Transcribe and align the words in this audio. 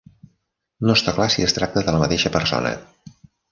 No 0.87 0.95
està 0.99 1.13
clar 1.17 1.27
si 1.35 1.45
es 1.49 1.55
tracta 1.59 1.85
de 1.91 1.95
la 1.97 2.01
mateixa 2.07 2.35
persona. 2.39 2.75